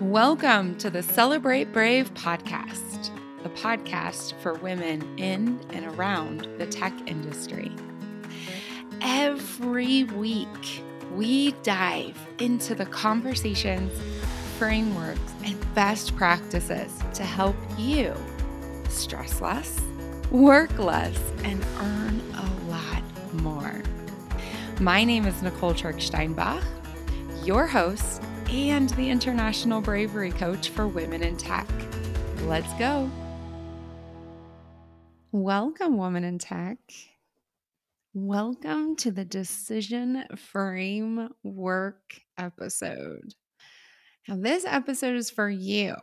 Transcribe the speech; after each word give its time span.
Welcome 0.00 0.76
to 0.76 0.90
the 0.90 1.02
Celebrate 1.02 1.72
Brave 1.72 2.14
podcast, 2.14 3.10
the 3.42 3.48
podcast 3.48 4.40
for 4.40 4.54
women 4.54 5.18
in 5.18 5.58
and 5.70 5.86
around 5.86 6.46
the 6.56 6.68
tech 6.68 6.92
industry. 7.06 7.72
Every 9.00 10.04
week, 10.04 10.84
we 11.16 11.50
dive 11.64 12.16
into 12.38 12.76
the 12.76 12.86
conversations, 12.86 13.92
frameworks, 14.56 15.32
and 15.44 15.74
best 15.74 16.14
practices 16.14 16.96
to 17.14 17.24
help 17.24 17.56
you 17.76 18.14
stress 18.88 19.40
less, 19.40 19.80
work 20.30 20.78
less, 20.78 21.18
and 21.42 21.60
earn 21.80 22.22
a 22.36 22.70
lot 22.70 23.02
more. 23.42 23.82
My 24.80 25.02
name 25.02 25.26
is 25.26 25.42
Nicole 25.42 25.74
Steinbach, 25.74 26.62
your 27.42 27.66
host 27.66 28.22
and 28.50 28.88
the 28.90 29.10
International 29.10 29.82
Bravery 29.82 30.30
Coach 30.30 30.70
for 30.70 30.88
Women 30.88 31.22
in 31.22 31.36
Tech. 31.36 31.68
Let's 32.42 32.72
go. 32.74 33.10
Welcome, 35.32 35.98
Woman 35.98 36.24
in 36.24 36.38
Tech. 36.38 36.78
Welcome 38.14 38.96
to 38.96 39.10
the 39.10 39.26
Decision 39.26 40.24
Framework 40.34 42.22
episode. 42.38 43.34
Now, 44.26 44.36
this 44.36 44.64
episode 44.64 45.16
is 45.16 45.30
for 45.30 45.50
you. 45.50 45.94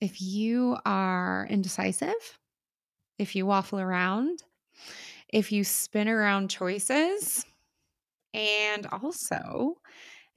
If 0.00 0.22
you 0.22 0.78
are 0.86 1.46
indecisive, 1.50 2.38
if 3.18 3.36
you 3.36 3.44
waffle 3.44 3.80
around, 3.80 4.42
if 5.28 5.52
you 5.52 5.62
spin 5.62 6.08
around 6.08 6.48
choices, 6.48 7.44
and 8.32 8.86
also 8.86 9.76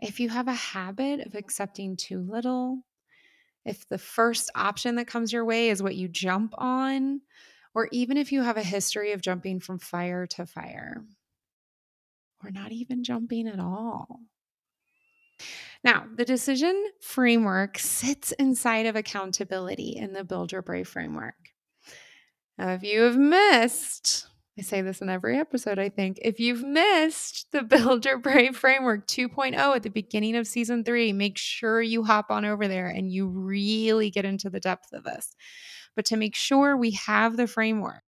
if 0.06 0.20
you 0.20 0.30
have 0.30 0.48
a 0.48 0.54
habit 0.54 1.26
of 1.26 1.36
accepting 1.36 1.98
too 1.98 2.20
little, 2.20 2.84
if 3.66 3.88
the 3.90 3.98
first 3.98 4.52
option 4.56 4.96
that 4.96 5.08
comes 5.08 5.34
your 5.34 5.44
way 5.44 5.70
is 5.70 5.82
what 5.82 5.96
you 5.96 6.08
jump 6.08 6.54
on, 6.58 7.22
or 7.74 7.90
even 7.92 8.16
if 8.16 8.32
you 8.32 8.44
have 8.44 8.58
a 8.58 8.64
history 8.64 9.12
of 9.14 9.22
jumping 9.22 9.60
from 9.60 9.80
fire 9.80 10.28
to 10.28 10.46
fire, 10.46 11.04
or 12.44 12.52
not 12.52 12.72
even 12.72 13.04
jumping 13.04 13.48
at 13.48 13.60
all. 13.60 14.20
Now, 15.84 16.06
the 16.16 16.26
decision 16.26 16.86
framework 17.02 17.80
sits 17.80 18.32
inside 18.34 18.86
of 18.86 18.96
accountability 18.96 19.96
in 19.98 20.14
the 20.14 20.24
Build 20.24 20.52
Your 20.52 20.62
Brave 20.62 20.88
framework. 20.88 21.36
Now, 22.58 22.74
if 22.74 22.84
you 22.84 23.02
have 23.02 23.18
missed 23.18 24.28
I 24.58 24.62
say 24.62 24.82
this 24.82 25.02
in 25.02 25.10
every 25.10 25.38
episode, 25.38 25.80
I 25.80 25.90
think. 25.90 26.18
If 26.22 26.40
you've 26.40 26.64
missed 26.64 27.48
the 27.52 27.62
Build 27.64 28.06
Your 28.06 28.18
Brave 28.18 28.56
Framework 28.56 29.06
2.0 29.06 29.54
at 29.54 29.84
the 29.84 29.90
beginning 29.90 30.36
of 30.36 30.48
season 30.48 30.84
three, 30.84 31.12
make 31.12 31.38
sure 31.38 31.82
you 31.82 32.04
hop 32.04 32.32
on 32.32 32.46
over 32.46 32.68
there 32.68 32.88
and 32.88 33.12
you 33.12 33.28
really 33.28 34.10
get 34.10 34.24
into 34.24 34.50
the 34.50 34.62
depth 34.62 34.94
of 34.94 35.04
this. 35.04 35.36
But 35.96 36.06
to 36.06 36.18
make 36.18 36.36
sure 36.36 36.78
we 36.78 36.92
have 36.92 37.36
the 37.36 37.48
framework, 37.48 38.04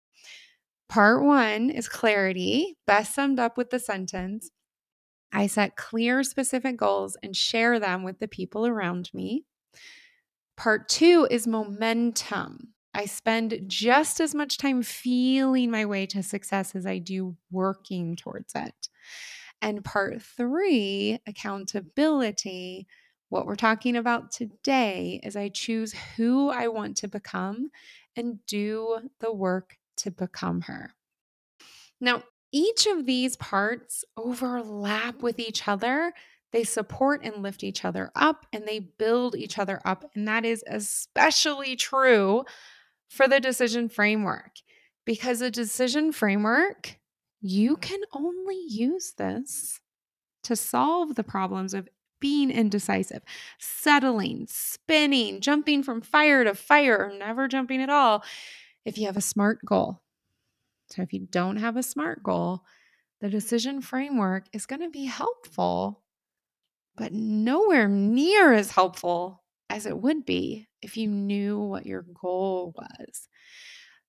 part 0.89 1.23
one 1.23 1.71
is 1.71 1.89
clarity, 1.89 2.77
best 2.87 3.15
summed 3.15 3.39
up 3.39 3.57
with 3.57 3.71
the 3.71 3.79
sentence 3.79 4.51
I 5.35 5.49
set 5.49 5.77
clear, 5.77 6.23
specific 6.23 6.77
goals 6.77 7.17
and 7.21 7.35
share 7.35 7.81
them 7.81 8.05
with 8.05 8.21
the 8.21 8.29
people 8.29 8.67
around 8.67 9.11
me. 9.13 9.45
Part 10.57 10.89
two 10.89 11.27
is 11.29 11.49
momentum. 11.49 12.74
I 12.95 13.07
spend 13.07 13.63
just 13.67 14.21
as 14.21 14.35
much 14.35 14.57
time 14.57 14.83
feeling 14.83 15.71
my 15.71 15.85
way 15.85 16.07
to 16.07 16.23
success 16.23 16.75
as 16.75 16.87
I 16.87 16.99
do 16.99 17.37
working 17.51 18.17
towards 18.17 18.55
it. 18.55 18.89
And 19.61 19.85
part 19.85 20.23
three, 20.23 21.19
accountability. 21.27 22.87
What 23.31 23.47
we're 23.47 23.57
talking 23.57 23.97
about 23.97 24.31
today 24.31 25.21
is 25.25 25.35
I 25.35 25.49
choose 25.49 25.95
who 26.17 26.51
I 26.51 26.69
want 26.69 26.97
to 26.99 27.09
become 27.09 27.71
and 28.15 28.45
do 28.47 28.99
the 29.21 29.33
work 29.33 29.77
to 29.97 30.11
become 30.11 30.63
her. 30.63 30.95
Now, 32.01 32.23
each 32.53 32.87
of 32.87 33.07
these 33.07 33.37
parts 33.37 34.05
overlap 34.17 35.23
with 35.23 35.41
each 35.41 35.67
other. 35.67 36.13
They 36.53 36.63
support 36.63 37.25
and 37.25 37.43
lift 37.43 37.65
each 37.65 37.85
other 37.85 38.13
up 38.15 38.47
and 38.53 38.65
they 38.65 38.79
build 38.79 39.35
each 39.35 39.59
other 39.59 39.81
up. 39.85 40.05
And 40.15 40.29
that 40.29 40.45
is 40.45 40.63
especially 40.69 41.75
true 41.75 42.45
for 43.15 43.29
the 43.29 43.41
decision 43.41 43.89
framework 43.89 44.59
because 45.05 45.41
a 45.41 45.51
decision 45.51 46.13
framework, 46.13 46.99
you 47.41 47.77
can 47.77 48.01
only 48.13 48.59
use 48.69 49.13
this 49.17 49.81
to 50.43 50.57
solve 50.57 51.15
the 51.15 51.23
problems 51.23 51.75
of 51.75 51.89
being 52.21 52.51
indecisive, 52.51 53.23
settling, 53.59 54.47
spinning, 54.49 55.41
jumping 55.41 55.83
from 55.83 56.01
fire 56.01 56.43
to 56.43 56.55
fire, 56.55 56.97
or 56.99 57.19
never 57.19 57.49
jumping 57.49 57.83
at 57.83 57.91
all 57.91 58.25
if 58.85 58.99
you 58.99 59.07
have 59.07 59.17
a 59.17 59.23
smart 59.23 59.61
goal. 59.65 60.03
So, 60.91 61.03
if 61.03 61.13
you 61.13 61.27
don't 61.31 61.57
have 61.57 61.77
a 61.77 61.83
smart 61.83 62.23
goal, 62.23 62.63
the 63.21 63.29
decision 63.29 63.81
framework 63.81 64.47
is 64.53 64.67
going 64.67 64.83
to 64.83 64.91
be 64.91 65.05
helpful, 65.05 66.03
but 66.97 67.13
nowhere 67.13 67.89
near 67.89 68.53
as 68.53 68.71
helpful 68.71 69.43
as 69.71 69.87
it 69.87 69.99
would 69.99 70.25
be 70.25 70.67
if 70.85 70.97
you 70.97 71.09
knew 71.09 71.59
what 71.59 71.87
your 71.87 72.03
goal 72.21 72.75
was. 72.77 73.29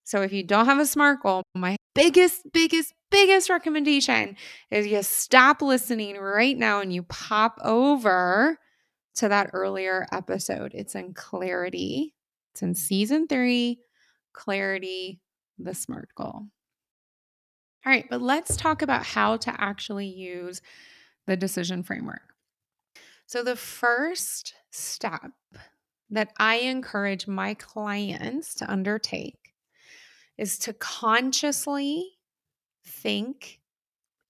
So 0.03 0.21
if 0.21 0.31
you 0.31 0.43
don't 0.43 0.65
have 0.65 0.79
a 0.79 0.85
SMART 0.85 1.23
goal, 1.23 1.41
my 1.55 1.77
biggest, 1.95 2.41
biggest, 2.53 2.93
biggest 3.09 3.49
recommendation 3.49 4.35
is 4.69 4.85
you 4.85 5.01
stop 5.01 5.61
listening 5.61 6.17
right 6.17 6.55
now 6.55 6.81
and 6.81 6.93
you 6.93 7.03
pop 7.03 7.57
over 7.63 8.59
to 9.15 9.29
that 9.29 9.49
earlier 9.53 10.05
episode. 10.11 10.73
It's 10.75 10.93
in 10.93 11.13
clarity. 11.13 12.13
It's 12.53 12.61
in 12.61 12.75
season 12.75 13.27
three, 13.27 13.79
clarity, 14.33 15.21
the 15.57 15.73
SMART 15.73 16.09
goal. 16.15 16.47
All 17.85 17.91
right, 17.91 18.05
but 18.09 18.21
let's 18.21 18.55
talk 18.55 18.81
about 18.81 19.05
how 19.05 19.37
to 19.37 19.61
actually 19.61 20.07
use 20.07 20.61
the 21.27 21.37
decision 21.37 21.83
framework. 21.83 22.35
So, 23.27 23.43
the 23.43 23.55
first 23.55 24.53
step 24.71 25.31
that 26.09 26.31
I 26.37 26.57
encourage 26.57 27.27
my 27.27 27.53
clients 27.53 28.53
to 28.55 28.71
undertake 28.71 29.53
is 30.37 30.57
to 30.59 30.73
consciously 30.73 32.17
think 32.85 33.59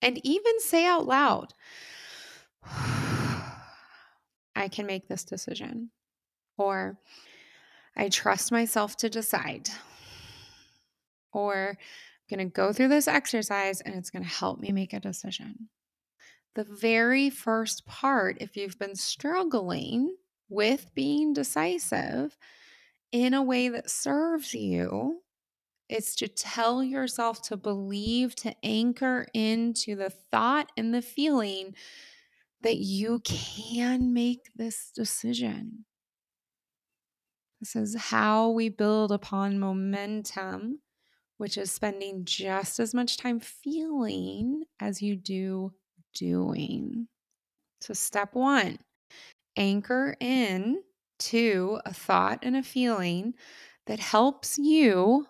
and 0.00 0.20
even 0.24 0.60
say 0.60 0.86
out 0.86 1.06
loud, 1.06 1.54
I 4.54 4.68
can 4.70 4.86
make 4.86 5.08
this 5.08 5.24
decision. 5.24 5.90
Or 6.58 6.98
I 7.96 8.08
trust 8.08 8.50
myself 8.50 8.96
to 8.98 9.10
decide. 9.10 9.68
Or 11.32 11.76
I'm 11.78 12.36
going 12.36 12.48
to 12.48 12.52
go 12.52 12.72
through 12.72 12.88
this 12.88 13.08
exercise 13.08 13.82
and 13.82 13.94
it's 13.94 14.10
going 14.10 14.22
to 14.22 14.28
help 14.28 14.58
me 14.60 14.72
make 14.72 14.94
a 14.94 15.00
decision 15.00 15.68
the 16.56 16.64
very 16.64 17.28
first 17.30 17.86
part, 17.86 18.38
if 18.40 18.56
you've 18.56 18.78
been 18.78 18.96
struggling 18.96 20.16
with 20.48 20.94
being 20.94 21.32
decisive 21.32 22.36
in 23.12 23.34
a 23.34 23.42
way 23.42 23.68
that 23.68 23.90
serves 23.90 24.54
you, 24.54 25.22
is 25.88 26.14
to 26.16 26.28
tell 26.28 26.82
yourself 26.82 27.40
to 27.42 27.56
believe, 27.56 28.34
to 28.34 28.54
anchor 28.64 29.26
into 29.32 29.94
the 29.94 30.10
thought 30.10 30.70
and 30.76 30.92
the 30.92 31.02
feeling 31.02 31.74
that 32.62 32.76
you 32.76 33.20
can 33.20 34.12
make 34.12 34.50
this 34.56 34.90
decision. 34.94 35.84
This 37.60 37.76
is 37.76 37.96
how 37.96 38.50
we 38.50 38.68
build 38.68 39.12
upon 39.12 39.58
momentum, 39.58 40.80
which 41.38 41.56
is 41.56 41.70
spending 41.70 42.24
just 42.24 42.80
as 42.80 42.92
much 42.92 43.16
time 43.16 43.40
feeling 43.40 44.64
as 44.80 45.00
you 45.00 45.16
do 45.16 45.72
doing. 46.14 47.08
So, 47.80 47.94
step 47.94 48.34
one 48.34 48.78
anchor 49.56 50.16
in 50.20 50.82
to 51.18 51.80
a 51.84 51.92
thought 51.92 52.40
and 52.42 52.56
a 52.56 52.62
feeling 52.62 53.34
that 53.86 54.00
helps 54.00 54.58
you 54.58 55.26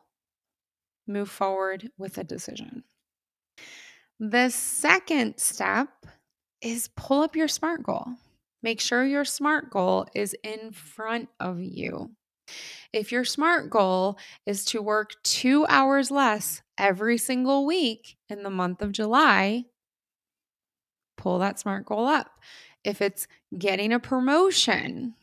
move 1.07 1.31
forward 1.31 1.91
with 1.99 2.19
a 2.19 2.25
decision. 2.25 2.85
The 4.19 4.49
second 4.49 5.39
step 5.39 5.89
is 6.61 6.89
pull 6.97 7.23
up 7.23 7.37
your 7.37 7.49
SMART 7.49 7.83
goal. 7.83 8.07
Make 8.63 8.81
sure 8.81 9.05
your 9.05 9.25
SMART 9.25 9.71
goal 9.71 10.07
is 10.15 10.35
in 10.43 10.73
front 10.73 11.29
of 11.39 11.61
you. 11.61 12.11
If 12.93 13.13
your 13.13 13.25
SMART 13.25 13.71
goal 13.71 14.19
is 14.47 14.65
to 14.67 14.81
work 14.81 15.13
two 15.23 15.67
hours 15.69 16.11
less 16.11 16.63
every 16.79 17.19
single 17.19 17.67
week 17.67 18.17
in 18.29 18.43
the 18.43 18.51
month 18.51 18.83
of 18.83 18.93
July, 18.93 19.65
pull 21.17 21.39
that 21.41 21.59
SMART 21.59 21.87
goal 21.87 22.07
up. 22.07 22.31
If 22.87 23.03
it's 23.03 23.27
getting 23.59 23.93
a 23.93 23.99
promotion 23.99 25.15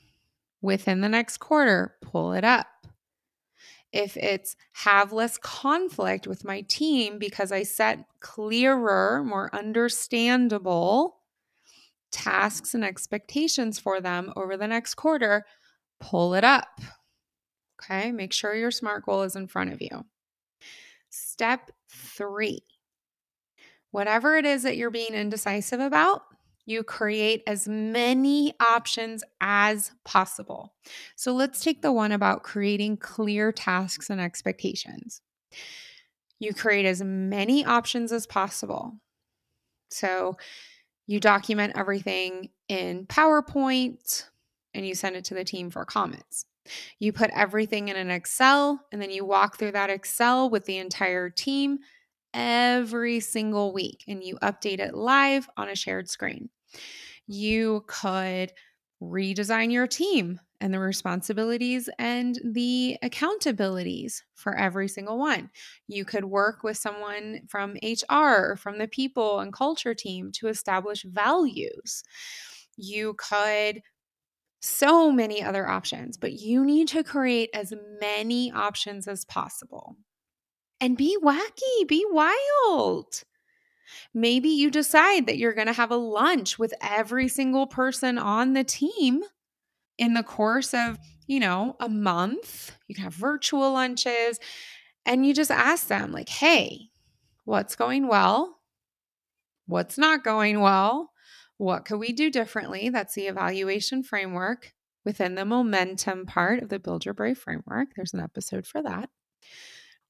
within 0.62 1.00
the 1.00 1.08
next 1.08 1.38
quarter, 1.38 1.96
pull 2.02 2.34
it 2.34 2.44
up. 2.44 2.68
If 3.94 4.18
it's 4.18 4.58
have 4.74 5.14
less 5.14 5.38
conflict 5.38 6.28
with 6.28 6.44
my 6.44 6.62
team 6.62 7.20
because 7.20 7.54
I 7.54 7.64
set 7.64 8.06
clearer, 8.20 9.24
more 9.24 9.50
understandable 9.56 11.20
tasks 12.12 12.74
and 12.74 12.84
expectations 12.84 13.80
for 13.80 14.02
them 14.02 14.34
over 14.36 14.58
the 14.58 14.68
next 14.68 14.96
quarter, 14.96 15.46
pull 16.02 16.34
it 16.34 16.44
up. 16.44 16.82
Okay, 17.82 18.12
make 18.12 18.34
sure 18.34 18.54
your 18.54 18.72
SMART 18.72 19.06
goal 19.06 19.22
is 19.24 19.38
in 19.38 19.48
front 19.48 19.72
of 19.72 19.82
you. 19.82 20.06
Step 21.10 21.72
three 21.90 22.62
whatever 23.92 24.36
it 24.36 24.46
is 24.46 24.64
that 24.64 24.76
you're 24.76 24.90
being 24.90 25.14
indecisive 25.14 25.80
about, 25.80 26.24
you 26.66 26.84
create 26.84 27.44
as 27.46 27.68
many 27.68 28.54
options 28.60 29.24
as 29.42 29.92
possible. 30.06 30.74
So 31.16 31.34
let's 31.34 31.62
take 31.62 31.82
the 31.82 31.92
one 31.92 32.12
about 32.12 32.44
creating 32.44 32.98
clear 32.98 33.52
tasks 33.52 34.10
and 34.10 34.22
expectations. 34.22 35.22
You 36.40 36.54
create 36.54 36.86
as 36.86 37.02
many 37.02 37.66
options 37.66 38.12
as 38.12 38.26
possible. 38.26 39.00
So 39.90 40.38
you 41.06 41.20
document 41.20 41.74
everything 41.76 42.50
in 42.70 43.06
PowerPoint 43.08 44.26
and 44.74 44.88
you 44.88 44.96
send 44.96 45.16
it 45.16 45.26
to 45.26 45.34
the 45.34 45.44
team 45.44 45.70
for 45.70 45.86
comments. 45.86 46.46
You 46.98 47.12
put 47.12 47.30
everything 47.36 47.90
in 47.90 47.98
an 47.98 48.10
Excel 48.10 48.80
and 48.92 49.02
then 49.02 49.12
you 49.12 49.26
walk 49.26 49.58
through 49.58 49.74
that 49.74 49.90
Excel 49.90 50.50
with 50.50 50.66
the 50.66 50.78
entire 50.78 51.30
team 51.30 51.80
every 52.34 53.20
single 53.20 53.74
week 53.74 54.04
and 54.08 54.24
you 54.24 54.38
update 54.42 54.80
it 54.80 54.94
live 54.94 55.50
on 55.58 55.70
a 55.70 55.76
shared 55.76 56.10
screen. 56.10 56.50
You 57.28 57.84
could 57.88 58.52
redesign 59.02 59.72
your 59.72 59.88
team 59.88 60.40
and 60.62 60.74
the 60.74 60.80
responsibilities 60.80 61.90
and 62.00 62.40
the 62.44 62.98
accountabilities 63.04 64.22
for 64.34 64.56
every 64.58 64.88
single 64.88 65.18
one. 65.18 65.50
You 65.88 66.06
could 66.06 66.24
work 66.24 66.64
with 66.64 66.78
someone 66.78 67.42
from 67.50 67.76
HR, 67.84 68.56
from 68.56 68.78
the 68.78 68.88
people 68.90 69.40
and 69.40 69.52
culture 69.52 69.94
team 69.94 70.32
to 70.34 70.48
establish 70.48 71.04
values. 71.04 72.04
You 72.78 73.16
could 73.16 73.82
so 74.62 75.12
many 75.12 75.44
other 75.44 75.68
options, 75.68 76.16
but 76.18 76.32
you 76.32 76.64
need 76.64 76.88
to 76.90 77.04
create 77.04 77.50
as 77.54 77.74
many 78.00 78.50
options 78.54 79.10
as 79.10 79.26
possible 79.26 79.98
and 80.84 80.98
be 80.98 81.16
wacky, 81.24 81.88
be 81.88 82.06
wild. 82.10 83.24
Maybe 84.14 84.50
you 84.50 84.70
decide 84.70 85.28
that 85.28 85.38
you're 85.38 85.54
going 85.54 85.68
to 85.68 85.74
have 85.74 85.92
a 85.92 85.96
lunch 85.96 86.60
with 86.60 86.74
every 86.82 87.30
single 87.30 87.68
person 87.68 88.18
on 88.18 88.52
the 88.52 88.66
team 88.66 89.24
in 89.98 90.14
the 90.14 90.24
course 90.24 90.74
of, 90.74 91.00
you 91.26 91.40
know, 91.40 91.78
a 91.80 91.88
month. 91.88 92.76
You 92.90 92.96
can 92.96 93.06
have 93.06 93.14
virtual 93.14 93.72
lunches 93.72 94.42
and 95.06 95.26
you 95.26 95.34
just 95.34 95.52
ask 95.52 95.88
them, 95.88 96.12
like, 96.12 96.28
hey, 96.28 96.90
what's 97.46 97.78
going 97.78 98.10
well? 98.10 98.60
What's 99.68 99.98
not 99.98 100.26
going 100.26 100.60
well? 100.60 101.12
What 101.56 101.86
could 101.86 101.98
we 101.98 102.12
do 102.12 102.30
differently? 102.30 102.90
That's 102.90 103.16
the 103.16 103.28
evaluation 103.28 104.04
framework 104.04 104.74
within 105.06 105.36
the 105.36 105.46
momentum 105.46 106.26
part 106.26 106.62
of 106.62 106.68
the 106.68 106.80
Build 106.80 107.06
Your 107.06 107.14
Brave 107.14 107.38
framework. 107.38 107.90
There's 107.96 108.14
an 108.14 108.20
episode 108.20 108.68
for 108.68 108.84
that. 108.84 109.10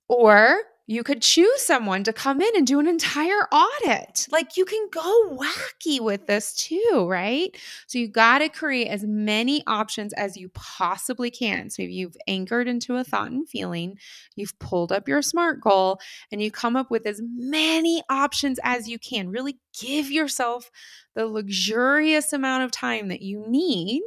Or 0.08 0.62
you 0.86 1.02
could 1.02 1.22
choose 1.22 1.62
someone 1.62 2.04
to 2.04 2.12
come 2.12 2.42
in 2.42 2.58
and 2.58 2.68
do 2.68 2.78
an 2.78 2.88
entire 2.88 3.48
audit. 3.52 4.28
Like 4.30 4.58
you 4.58 4.66
can 4.66 4.90
go 4.92 5.30
wacky 5.32 6.02
with 6.02 6.28
this 6.28 6.54
too, 6.54 7.06
right? 7.08 7.56
So 7.88 8.00
you 8.00 8.10
got 8.10 8.40
to 8.40 8.50
create 8.50 8.90
as 8.90 9.06
many 9.06 9.64
options 9.66 10.12
as 10.14 10.36
you 10.36 10.50
possibly 10.50 11.32
can. 11.32 11.70
So 11.70 11.84
if 11.84 11.90
you've 11.90 12.18
anchored 12.28 12.68
into 12.68 12.98
a 12.98 13.04
thought 13.06 13.32
and 13.32 13.48
feeling, 13.48 13.98
you've 14.36 14.60
pulled 14.60 14.92
up 14.92 15.08
your 15.08 15.22
SMART 15.22 15.62
goal, 15.62 16.00
and 16.34 16.42
you 16.42 16.52
come 16.52 16.76
up 16.76 16.92
with 16.92 17.06
as 17.06 17.22
many 17.24 18.04
options 18.10 18.60
as 18.62 18.90
you 18.90 19.00
can. 19.00 19.30
Really 19.30 19.60
give 19.80 20.12
yourself 20.12 20.70
the 21.16 21.28
luxurious 21.28 22.34
amount 22.34 22.66
of 22.66 22.72
time 22.72 23.08
that 23.08 23.22
you 23.22 23.46
need 23.48 24.02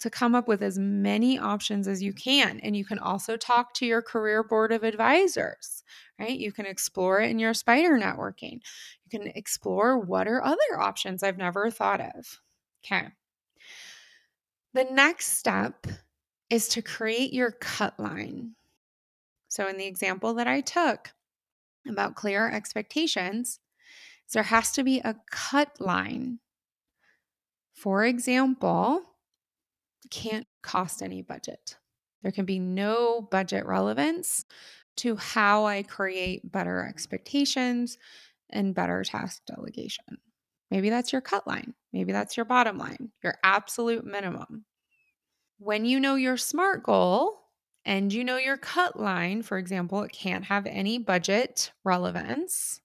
to 0.00 0.10
come 0.10 0.34
up 0.34 0.46
with 0.46 0.62
as 0.62 0.78
many 0.78 1.38
options 1.38 1.88
as 1.88 2.02
you 2.02 2.12
can. 2.12 2.60
And 2.60 2.76
you 2.76 2.84
can 2.84 2.98
also 2.98 3.36
talk 3.36 3.72
to 3.74 3.86
your 3.86 4.02
career 4.02 4.42
board 4.42 4.72
of 4.72 4.84
advisors, 4.84 5.82
right? 6.18 6.38
You 6.38 6.52
can 6.52 6.66
explore 6.66 7.20
it 7.20 7.30
in 7.30 7.38
your 7.38 7.54
spider 7.54 7.98
networking. 7.98 8.60
You 9.04 9.18
can 9.18 9.28
explore 9.34 9.98
what 9.98 10.28
are 10.28 10.44
other 10.44 10.78
options 10.78 11.22
I've 11.22 11.38
never 11.38 11.70
thought 11.70 12.00
of. 12.00 12.40
Okay. 12.84 13.08
The 14.74 14.84
next 14.84 15.38
step 15.38 15.86
is 16.50 16.68
to 16.68 16.82
create 16.82 17.32
your 17.32 17.52
cut 17.52 17.98
line. 17.98 18.52
So, 19.48 19.68
in 19.68 19.78
the 19.78 19.86
example 19.86 20.34
that 20.34 20.46
I 20.46 20.60
took 20.60 21.12
about 21.88 22.14
clear 22.14 22.50
expectations, 22.50 23.60
there 24.34 24.42
has 24.42 24.72
to 24.72 24.84
be 24.84 24.98
a 24.98 25.16
cut 25.30 25.80
line. 25.80 26.40
For 27.72 28.04
example, 28.04 29.02
can't 30.10 30.46
cost 30.62 31.02
any 31.02 31.22
budget. 31.22 31.76
There 32.22 32.32
can 32.32 32.44
be 32.44 32.58
no 32.58 33.20
budget 33.20 33.66
relevance 33.66 34.44
to 34.98 35.16
how 35.16 35.66
I 35.66 35.82
create 35.82 36.50
better 36.50 36.84
expectations 36.84 37.98
and 38.50 38.74
better 38.74 39.04
task 39.04 39.42
delegation. 39.46 40.18
Maybe 40.70 40.90
that's 40.90 41.12
your 41.12 41.20
cut 41.20 41.46
line. 41.46 41.74
Maybe 41.92 42.12
that's 42.12 42.36
your 42.36 42.46
bottom 42.46 42.78
line, 42.78 43.10
your 43.22 43.36
absolute 43.42 44.04
minimum. 44.04 44.64
When 45.58 45.84
you 45.84 46.00
know 46.00 46.16
your 46.16 46.36
SMART 46.36 46.82
goal 46.82 47.38
and 47.84 48.12
you 48.12 48.24
know 48.24 48.36
your 48.36 48.56
cut 48.56 48.98
line, 48.98 49.42
for 49.42 49.58
example, 49.58 50.02
it 50.02 50.12
can't 50.12 50.44
have 50.44 50.66
any 50.66 50.98
budget 50.98 51.72
relevance. 51.84 52.80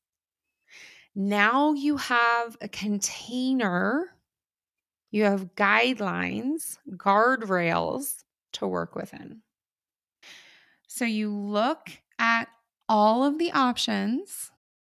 Now 1.16 1.74
you 1.74 1.98
have 1.98 2.56
a 2.62 2.70
container 2.70 4.16
you 5.12 5.26
have 5.26 5.56
guidelines, 5.56 6.78
guardrails 6.92 8.24
to 8.54 8.68
work 8.68 8.96
within. 8.96 9.42
So 10.88 11.06
you 11.06 11.34
look 11.34 11.90
at 12.18 12.48
all 12.88 13.26
of 13.26 13.38
the 13.38 13.52
options, 13.52 14.52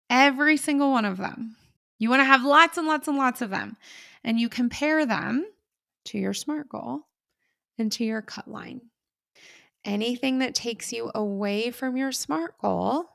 every 0.10 0.58
single 0.58 0.92
one 0.92 1.06
of 1.06 1.18
them. 1.18 1.56
You 1.98 2.10
want 2.10 2.22
to 2.22 2.26
have 2.26 2.44
lots 2.44 2.78
and 2.78 2.88
lots 2.88 3.08
and 3.08 3.18
lots 3.18 3.42
of 3.42 3.50
them. 3.50 3.78
And 4.24 4.40
you 4.40 4.50
compare 4.50 5.06
them 5.06 5.46
to 6.06 6.18
your 6.18 6.34
SMART 6.34 6.70
goal 6.70 7.02
and 7.78 7.92
to 7.94 8.04
your 8.04 8.22
cut 8.22 8.48
line. 8.48 8.82
Anything 9.86 10.40
that 10.40 10.56
takes 10.56 10.94
you 10.94 11.12
away 11.14 11.72
from 11.72 11.98
your 11.98 12.12
SMART 12.12 12.58
goal 12.60 13.06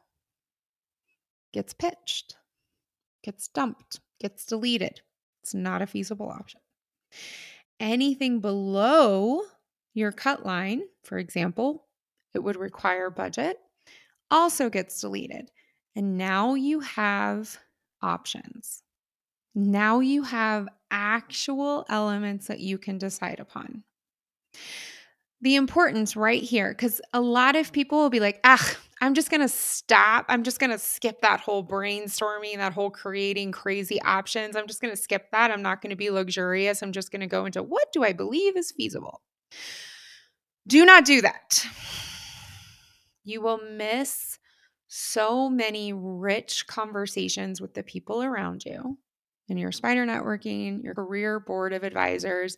gets 1.52 1.72
pitched, 1.72 2.36
gets 3.22 3.48
dumped, 3.48 4.00
gets 4.20 4.44
deleted. 4.44 5.00
It's 5.42 5.54
not 5.54 5.82
a 5.82 5.86
feasible 5.86 6.28
option. 6.28 6.60
Anything 7.80 8.40
below 8.40 9.42
your 9.94 10.12
cut 10.12 10.44
line, 10.44 10.82
for 11.02 11.18
example, 11.18 11.86
it 12.34 12.40
would 12.40 12.56
require 12.56 13.10
budget, 13.10 13.58
also 14.30 14.68
gets 14.68 15.00
deleted. 15.00 15.50
And 15.96 16.16
now 16.16 16.54
you 16.54 16.80
have 16.80 17.58
options. 18.02 18.82
Now 19.54 20.00
you 20.00 20.22
have 20.22 20.68
actual 20.90 21.84
elements 21.88 22.46
that 22.46 22.60
you 22.60 22.78
can 22.78 22.98
decide 22.98 23.40
upon. 23.40 23.82
The 25.40 25.56
importance 25.56 26.16
right 26.16 26.42
here, 26.42 26.70
because 26.70 27.00
a 27.12 27.20
lot 27.20 27.56
of 27.56 27.72
people 27.72 27.98
will 27.98 28.10
be 28.10 28.20
like, 28.20 28.40
ah, 28.44 28.76
I'm 29.00 29.14
just 29.14 29.30
going 29.30 29.40
to 29.40 29.48
stop. 29.48 30.26
I'm 30.28 30.42
just 30.42 30.58
going 30.58 30.70
to 30.70 30.78
skip 30.78 31.20
that 31.20 31.40
whole 31.40 31.64
brainstorming, 31.64 32.56
that 32.56 32.72
whole 32.72 32.90
creating 32.90 33.52
crazy 33.52 34.00
options. 34.02 34.56
I'm 34.56 34.66
just 34.66 34.80
going 34.80 34.94
to 34.94 35.00
skip 35.00 35.30
that. 35.30 35.50
I'm 35.50 35.62
not 35.62 35.82
going 35.82 35.90
to 35.90 35.96
be 35.96 36.10
luxurious. 36.10 36.82
I'm 36.82 36.92
just 36.92 37.12
going 37.12 37.20
to 37.20 37.26
go 37.26 37.44
into 37.44 37.62
what 37.62 37.92
do 37.92 38.02
I 38.02 38.12
believe 38.12 38.56
is 38.56 38.72
feasible. 38.72 39.22
Do 40.66 40.84
not 40.84 41.04
do 41.04 41.22
that. 41.22 41.64
You 43.24 43.40
will 43.40 43.58
miss 43.58 44.38
so 44.88 45.48
many 45.48 45.92
rich 45.92 46.66
conversations 46.66 47.60
with 47.60 47.74
the 47.74 47.82
people 47.82 48.22
around 48.22 48.64
you 48.64 48.98
in 49.48 49.58
your 49.58 49.72
spider 49.72 50.04
networking, 50.04 50.82
your 50.82 50.94
career 50.94 51.38
board 51.38 51.72
of 51.72 51.84
advisors, 51.84 52.56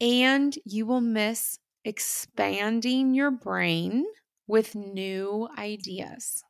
and 0.00 0.54
you 0.64 0.86
will 0.86 1.00
miss 1.00 1.58
expanding 1.84 3.14
your 3.14 3.30
brain 3.30 4.04
with 4.46 4.74
new 4.74 5.48
ideas. 5.58 6.44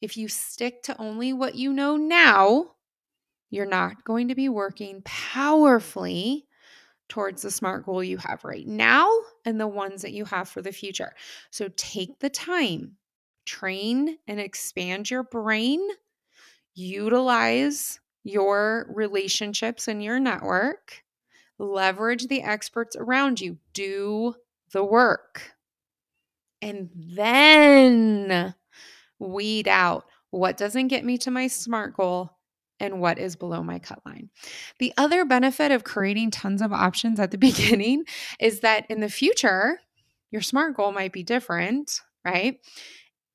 If 0.00 0.16
you 0.16 0.28
stick 0.28 0.82
to 0.84 1.00
only 1.00 1.32
what 1.32 1.54
you 1.54 1.72
know 1.72 1.96
now, 1.96 2.72
you're 3.50 3.66
not 3.66 4.04
going 4.04 4.28
to 4.28 4.34
be 4.34 4.48
working 4.48 5.02
powerfully 5.04 6.46
towards 7.08 7.42
the 7.42 7.50
SMART 7.50 7.84
goal 7.84 8.02
you 8.02 8.16
have 8.16 8.42
right 8.44 8.66
now 8.66 9.06
and 9.44 9.60
the 9.60 9.68
ones 9.68 10.02
that 10.02 10.12
you 10.12 10.24
have 10.24 10.48
for 10.48 10.62
the 10.62 10.72
future. 10.72 11.12
So 11.50 11.68
take 11.76 12.18
the 12.20 12.30
time, 12.30 12.96
train 13.44 14.16
and 14.26 14.40
expand 14.40 15.10
your 15.10 15.22
brain, 15.22 15.80
utilize 16.74 18.00
your 18.24 18.86
relationships 18.88 19.88
and 19.88 20.02
your 20.02 20.18
network, 20.18 21.04
leverage 21.58 22.28
the 22.28 22.42
experts 22.42 22.96
around 22.96 23.40
you, 23.40 23.58
do 23.74 24.34
the 24.72 24.84
work 24.84 25.51
and 26.62 26.88
then 26.94 28.54
weed 29.18 29.68
out 29.68 30.04
what 30.30 30.56
doesn't 30.56 30.88
get 30.88 31.04
me 31.04 31.18
to 31.18 31.30
my 31.30 31.46
SMART 31.46 31.94
goal 31.94 32.30
and 32.80 33.00
what 33.00 33.18
is 33.18 33.36
below 33.36 33.62
my 33.62 33.78
cut 33.78 34.00
line. 34.06 34.30
The 34.78 34.92
other 34.96 35.24
benefit 35.24 35.70
of 35.70 35.84
creating 35.84 36.30
tons 36.30 36.62
of 36.62 36.72
options 36.72 37.20
at 37.20 37.30
the 37.30 37.38
beginning 37.38 38.04
is 38.40 38.60
that 38.60 38.86
in 38.88 39.00
the 39.00 39.10
future, 39.10 39.80
your 40.30 40.42
SMART 40.42 40.76
goal 40.76 40.92
might 40.92 41.12
be 41.12 41.22
different, 41.22 42.00
right? 42.24 42.58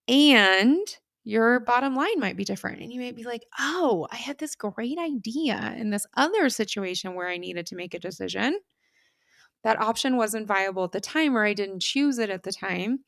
And 0.08 0.88
your 1.24 1.60
bottom 1.60 1.94
line 1.96 2.20
might 2.20 2.38
be 2.38 2.46
different. 2.46 2.82
And 2.82 2.92
you 2.92 3.02
might 3.02 3.16
be 3.16 3.26
like, 3.26 3.46
oh, 3.60 4.08
I 4.12 4.16
had 4.16 4.38
this 4.38 4.56
great 4.56 4.98
idea 4.98 5.76
in 5.78 5.90
this 5.90 6.06
other 6.16 6.50
situation 6.50 7.16
where 7.16 7.28
I 7.28 7.38
needed 7.38 7.68
to 7.68 7.76
make 7.76 7.94
a 7.94 8.00
decision. 8.00 8.58
That 9.64 9.82
option 9.82 10.18
wasn't 10.18 10.48
viable 10.48 10.84
at 10.84 10.92
the 10.92 11.02
time, 11.02 11.36
or 11.36 11.46
I 11.46 11.54
didn't 11.54 11.82
choose 11.82 12.20
it 12.20 12.30
at 12.30 12.44
the 12.44 12.52
time. 12.52 13.00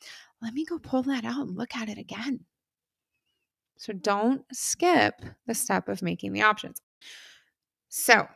Let 0.41 0.53
me 0.53 0.65
go 0.65 0.79
pull 0.79 1.03
that 1.03 1.25
out 1.25 1.47
and 1.47 1.57
look 1.57 1.75
at 1.75 1.89
it 1.89 1.97
again. 1.97 2.41
So 3.77 3.93
don't 3.93 4.43
skip 4.51 5.21
the 5.47 5.55
step 5.55 5.87
of 5.87 6.01
making 6.01 6.33
the 6.33 6.41
options. 6.41 6.81
So, 7.87 8.27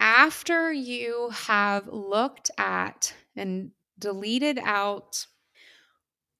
after 0.00 0.72
you 0.72 1.30
have 1.30 1.86
looked 1.88 2.50
at 2.56 3.14
and 3.36 3.72
deleted 3.98 4.58
out 4.62 5.26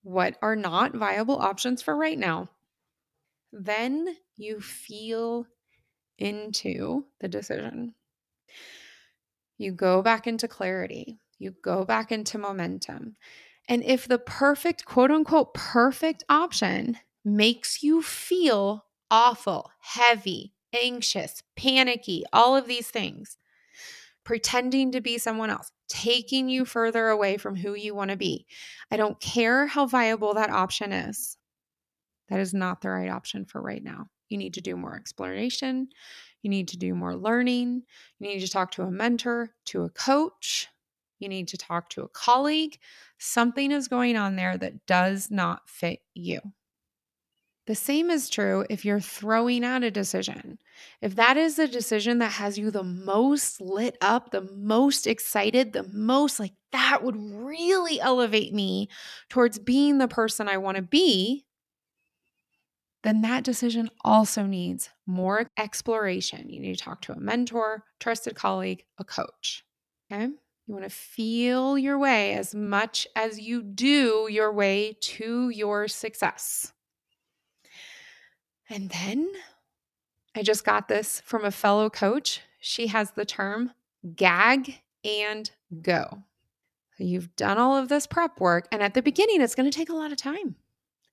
what 0.03 0.39
are 0.41 0.57
not 0.57 0.95
viable 0.95 1.39
options 1.39 1.83
for 1.83 1.95
right 1.95 2.19
now, 2.19 2.49
then 3.53 4.17
you 4.37 4.61
feel 4.61 5.47
into 6.19 7.05
the 7.21 7.29
decision. 7.29 7.95
You 9.61 9.73
go 9.73 10.01
back 10.01 10.27
into 10.27 10.49
clarity, 10.49 11.19
you 11.39 11.55
go 11.63 11.85
back 11.85 12.11
into 12.11 12.39
momentum. 12.39 13.17
And 13.69 13.85
if 13.85 14.09
the 14.09 14.19
perfect, 14.19 14.87
quote 14.87 15.11
unquote, 15.11 15.53
perfect 15.53 16.25
option 16.31 16.97
makes 17.27 17.83
you 17.83 18.01
feel 18.01 18.87
awful, 19.11 19.71
heavy, 19.81 20.55
anxious, 20.73 21.43
panicky, 21.57 22.25
all 22.33 22.57
of 22.57 22.69
these 22.69 22.89
things, 22.89 23.37
pretending 24.25 24.93
to 24.93 25.03
be 25.03 25.19
someone 25.19 25.51
else, 25.51 25.73
taking 25.91 26.49
you 26.49 26.65
further 26.65 27.09
away 27.09 27.37
from 27.37 27.55
who 27.55 27.75
you 27.75 27.95
want 27.95 28.11
to 28.11 28.17
be. 28.17 28.47
I 28.91 28.97
don't 28.97 29.21
care 29.21 29.67
how 29.67 29.85
viable 29.85 30.33
that 30.33 30.49
option 30.49 30.91
is. 30.91 31.37
That 32.31 32.41
is 32.41 32.55
not 32.55 32.81
the 32.81 32.89
right 32.89 33.11
option 33.11 33.45
for 33.45 33.61
right 33.61 33.85
now. 33.85 34.07
You 34.31 34.39
need 34.39 34.55
to 34.55 34.63
do 34.63 34.75
more 34.75 34.97
exploration. 34.97 35.89
You 36.43 36.51
need 36.51 36.69
to 36.69 36.79
do 36.79 36.95
more 36.95 37.17
learning. 37.17 37.83
You 38.19 38.29
need 38.29 38.41
to 38.41 38.49
talk 38.49 38.71
to 38.73 38.83
a 38.83 38.91
mentor, 38.91 39.51
to 39.67 39.85
a 39.85 39.91
coach. 39.91 40.69
You 41.19 41.29
need 41.29 41.49
to 41.49 41.59
talk 41.59 41.91
to 41.91 42.03
a 42.03 42.09
colleague. 42.09 42.79
Something 43.19 43.73
is 43.73 43.89
going 43.89 44.17
on 44.17 44.37
there 44.37 44.57
that 44.57 44.87
does 44.87 45.31
not 45.31 45.69
fit 45.69 46.01
you. 46.15 46.41
The 47.67 47.75
same 47.75 48.11
is 48.11 48.29
true 48.29 48.65
if 48.69 48.85
you're 48.85 49.01
throwing 49.01 49.65
out 49.65 49.85
a 49.85 49.91
decision. 49.91 50.59
If 51.03 51.15
that 51.17 51.37
is 51.37 51.57
the 51.57 51.69
decision 51.69 52.19
that 52.19 52.33
has 52.33 52.59
you 52.59 52.71
the 52.71 52.83
most 52.83 53.61
lit 53.61 53.97
up, 54.01 54.31
the 54.31 54.41
most 54.41 55.07
excited, 55.07 55.73
the 55.73 55.89
most 55.93 56.41
like 56.41 56.55
that 56.73 57.05
would 57.05 57.17
really 57.17 58.01
elevate 58.01 58.55
me 58.55 58.89
towards 59.29 59.59
being 59.59 59.99
the 59.99 60.09
person 60.09 60.49
I 60.49 60.57
want 60.57 60.79
to 60.79 60.83
be, 60.83 61.45
then 63.03 63.23
that 63.23 63.45
decision 63.45 63.91
also 64.05 64.45
needs 64.45 64.91
more 65.07 65.47
exploration. 65.59 66.51
You 66.51 66.61
need 66.61 66.77
to 66.77 66.85
talk 66.85 67.01
to 67.03 67.13
a 67.13 67.21
mentor, 67.21 67.85
trusted 67.99 68.35
colleague, 68.35 68.85
a 68.99 69.05
coach. 69.05 69.65
Okay. 70.13 70.25
You 70.67 70.75
want 70.75 70.85
to 70.85 70.91
feel 70.91 71.79
your 71.79 71.99
way 71.99 72.35
as 72.35 72.55
much 72.55 73.07
as 73.17 73.41
you 73.41 73.63
do 73.63 74.29
your 74.31 74.53
way 74.53 74.97
to 75.01 75.49
your 75.49 75.89
success. 75.89 76.73
And 78.69 78.91
then 78.91 79.29
I 80.37 80.43
just 80.43 80.65
got 80.65 80.87
this 80.87 81.23
from 81.25 81.45
a 81.45 81.51
fellow 81.51 81.91
coach. 81.91 82.41
She 82.61 82.87
has 82.89 83.13
the 83.13 83.25
term 83.25 83.73
gag 84.15 84.81
and 85.05 85.51
go. 85.83 86.23
So 86.97 87.05
you've 87.05 87.35
done 87.35 87.59
all 87.59 87.77
of 87.77 87.89
this 87.89 88.07
prep 88.07 88.39
work, 88.39 88.69
and 88.71 88.83
at 88.83 88.95
the 88.95 89.03
beginning, 89.03 89.41
it's 89.41 89.55
going 89.55 89.71
to 89.71 89.77
take 89.77 89.89
a 89.89 89.95
lot 89.95 90.13
of 90.13 90.19
time. 90.19 90.57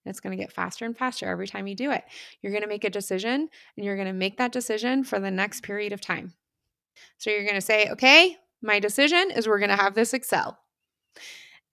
It's 0.07 0.19
going 0.19 0.37
to 0.37 0.41
get 0.41 0.51
faster 0.51 0.85
and 0.85 0.97
faster 0.97 1.27
every 1.27 1.47
time 1.47 1.67
you 1.67 1.75
do 1.75 1.91
it. 1.91 2.03
You're 2.41 2.51
going 2.51 2.63
to 2.63 2.69
make 2.69 2.83
a 2.83 2.89
decision, 2.89 3.49
and 3.75 3.85
you're 3.85 3.95
going 3.95 4.07
to 4.07 4.13
make 4.13 4.37
that 4.37 4.51
decision 4.51 5.03
for 5.03 5.19
the 5.19 5.31
next 5.31 5.63
period 5.63 5.93
of 5.93 6.01
time. 6.01 6.33
So 7.17 7.29
you're 7.29 7.43
going 7.43 7.55
to 7.55 7.61
say, 7.61 7.89
okay, 7.89 8.37
my 8.61 8.79
decision 8.79 9.31
is 9.31 9.47
we're 9.47 9.59
going 9.59 9.69
to 9.69 9.75
have 9.75 9.93
this 9.93 10.13
Excel. 10.13 10.57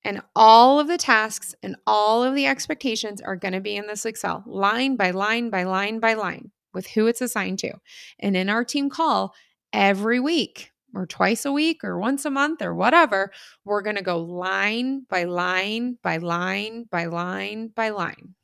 And 0.05 0.21
all 0.37 0.79
of 0.79 0.87
the 0.87 0.99
tasks 0.99 1.55
and 1.62 1.76
all 1.87 2.23
of 2.23 2.35
the 2.35 2.47
expectations 2.47 3.23
are 3.23 3.37
going 3.37 3.55
to 3.55 3.61
be 3.61 3.76
in 3.76 3.87
this 3.87 4.05
Excel, 4.05 4.45
line 4.47 4.97
by 4.97 5.11
line 5.11 5.49
by 5.49 5.62
line 5.62 5.99
by 5.99 6.12
line, 6.12 6.50
with 6.75 6.88
who 6.88 7.07
it's 7.07 7.23
assigned 7.23 7.59
to. 7.61 7.73
And 8.19 8.37
in 8.37 8.50
our 8.50 8.64
team 8.64 8.91
call, 8.91 9.35
every 9.73 10.21
week 10.21 10.73
or 10.95 11.07
twice 11.07 11.45
a 11.45 11.53
week 11.53 11.83
or 11.83 11.99
once 11.99 12.25
a 12.25 12.31
month 12.31 12.63
or 12.63 12.75
whatever, 12.75 13.31
we're 13.65 13.83
going 13.83 13.97
to 13.97 14.03
go 14.03 14.19
line 14.19 15.07
by 15.09 15.25
line 15.25 15.99
by 16.03 16.19
line 16.19 16.87
by 16.91 17.07
line 17.07 17.69
by 17.75 17.89
line. 17.91 18.35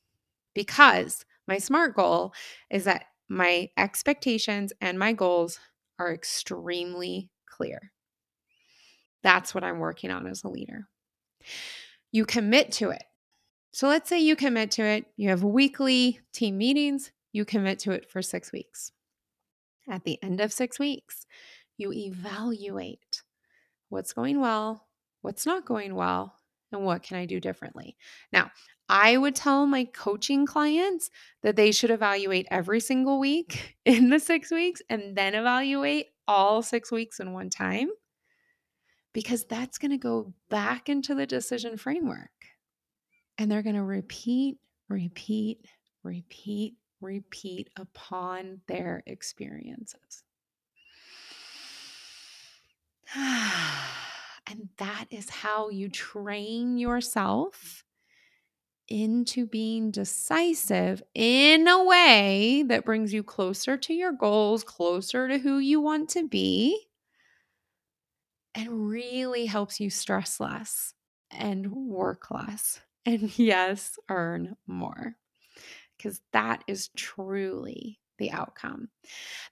Because 0.54 1.24
my 1.46 1.58
SMART 1.58 1.94
goal 1.94 2.32
is 2.70 2.84
that 2.84 3.06
my 3.28 3.68
expectations 3.76 4.72
and 4.80 4.98
my 4.98 5.12
goals 5.12 5.60
are 5.98 6.12
extremely 6.12 7.30
clear. 7.46 7.92
That's 9.22 9.54
what 9.54 9.64
I'm 9.64 9.78
working 9.78 10.10
on 10.10 10.26
as 10.26 10.42
a 10.42 10.48
leader. 10.48 10.88
You 12.10 12.24
commit 12.24 12.72
to 12.72 12.90
it. 12.90 13.04
So 13.72 13.86
let's 13.86 14.08
say 14.08 14.18
you 14.18 14.34
commit 14.34 14.72
to 14.72 14.82
it, 14.82 15.06
you 15.16 15.28
have 15.28 15.44
weekly 15.44 16.20
team 16.32 16.58
meetings, 16.58 17.12
you 17.32 17.44
commit 17.44 17.78
to 17.80 17.92
it 17.92 18.10
for 18.10 18.20
six 18.20 18.50
weeks. 18.50 18.90
At 19.88 20.04
the 20.04 20.18
end 20.22 20.40
of 20.40 20.52
six 20.52 20.78
weeks, 20.78 21.26
you 21.80 21.92
evaluate 21.92 23.22
what's 23.88 24.12
going 24.12 24.40
well, 24.40 24.86
what's 25.22 25.46
not 25.46 25.64
going 25.64 25.94
well, 25.94 26.36
and 26.72 26.84
what 26.84 27.02
can 27.02 27.16
I 27.16 27.26
do 27.26 27.40
differently. 27.40 27.96
Now, 28.32 28.50
I 28.88 29.16
would 29.16 29.36
tell 29.36 29.66
my 29.66 29.84
coaching 29.84 30.46
clients 30.46 31.10
that 31.42 31.56
they 31.56 31.70
should 31.72 31.90
evaluate 31.90 32.46
every 32.50 32.80
single 32.80 33.18
week 33.18 33.76
in 33.84 34.10
the 34.10 34.18
six 34.18 34.50
weeks 34.50 34.82
and 34.88 35.16
then 35.16 35.34
evaluate 35.34 36.06
all 36.26 36.62
six 36.62 36.90
weeks 36.90 37.20
in 37.20 37.32
one 37.32 37.50
time 37.50 37.88
because 39.12 39.44
that's 39.44 39.78
going 39.78 39.90
to 39.90 39.96
go 39.96 40.32
back 40.48 40.88
into 40.88 41.14
the 41.14 41.26
decision 41.26 41.76
framework. 41.76 42.30
And 43.38 43.50
they're 43.50 43.62
going 43.62 43.76
to 43.76 43.82
repeat, 43.82 44.58
repeat, 44.88 45.64
repeat, 46.02 46.74
repeat 47.00 47.70
upon 47.76 48.60
their 48.66 49.02
experiences. 49.06 50.24
and 53.16 54.68
that 54.78 55.06
is 55.10 55.28
how 55.30 55.68
you 55.68 55.88
train 55.88 56.78
yourself 56.78 57.84
into 58.88 59.46
being 59.46 59.90
decisive 59.90 61.02
in 61.14 61.68
a 61.68 61.84
way 61.84 62.64
that 62.66 62.84
brings 62.84 63.12
you 63.12 63.22
closer 63.22 63.76
to 63.76 63.94
your 63.94 64.12
goals, 64.12 64.64
closer 64.64 65.28
to 65.28 65.38
who 65.38 65.58
you 65.58 65.80
want 65.80 66.08
to 66.10 66.26
be 66.26 66.88
and 68.54 68.88
really 68.88 69.46
helps 69.46 69.80
you 69.80 69.90
stress 69.90 70.40
less 70.40 70.94
and 71.30 71.70
work 71.70 72.30
less. 72.30 72.80
And 73.06 73.36
yes, 73.38 73.98
earn 74.08 74.56
more. 74.66 75.16
Because 75.96 76.20
that 76.32 76.64
is 76.66 76.88
truly 76.96 77.99
the 78.20 78.30
outcome. 78.30 78.88